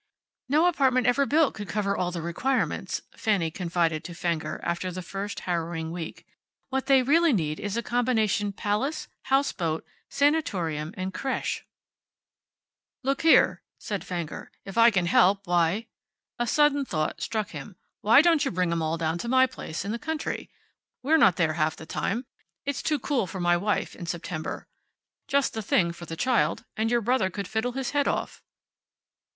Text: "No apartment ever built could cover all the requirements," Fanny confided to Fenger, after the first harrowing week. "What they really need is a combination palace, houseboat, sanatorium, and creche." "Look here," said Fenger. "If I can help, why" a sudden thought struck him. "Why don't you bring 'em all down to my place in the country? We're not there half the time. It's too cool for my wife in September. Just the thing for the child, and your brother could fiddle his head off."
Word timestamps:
"No 0.49 0.65
apartment 0.65 1.05
ever 1.05 1.27
built 1.27 1.53
could 1.53 1.69
cover 1.69 1.95
all 1.95 2.09
the 2.09 2.23
requirements," 2.23 3.03
Fanny 3.15 3.51
confided 3.51 4.03
to 4.05 4.15
Fenger, 4.15 4.59
after 4.63 4.91
the 4.91 5.03
first 5.03 5.41
harrowing 5.41 5.91
week. 5.91 6.25
"What 6.69 6.87
they 6.87 7.03
really 7.03 7.31
need 7.33 7.59
is 7.59 7.77
a 7.77 7.83
combination 7.83 8.51
palace, 8.51 9.07
houseboat, 9.25 9.85
sanatorium, 10.09 10.91
and 10.97 11.13
creche." 11.13 11.63
"Look 13.03 13.21
here," 13.21 13.61
said 13.77 14.03
Fenger. 14.03 14.49
"If 14.65 14.75
I 14.75 14.89
can 14.89 15.05
help, 15.05 15.45
why" 15.45 15.85
a 16.39 16.47
sudden 16.47 16.83
thought 16.83 17.21
struck 17.21 17.49
him. 17.51 17.75
"Why 18.01 18.23
don't 18.23 18.43
you 18.43 18.49
bring 18.49 18.71
'em 18.71 18.81
all 18.81 18.97
down 18.97 19.19
to 19.19 19.27
my 19.29 19.45
place 19.45 19.85
in 19.85 19.91
the 19.91 19.99
country? 19.99 20.49
We're 21.03 21.17
not 21.17 21.35
there 21.35 21.53
half 21.53 21.75
the 21.75 21.85
time. 21.85 22.25
It's 22.65 22.81
too 22.81 22.97
cool 22.97 23.27
for 23.27 23.39
my 23.39 23.55
wife 23.55 23.95
in 23.95 24.07
September. 24.07 24.67
Just 25.27 25.53
the 25.53 25.61
thing 25.61 25.91
for 25.91 26.07
the 26.07 26.17
child, 26.17 26.65
and 26.75 26.89
your 26.89 27.01
brother 27.01 27.29
could 27.29 27.47
fiddle 27.47 27.73
his 27.73 27.91
head 27.91 28.07
off." 28.07 28.41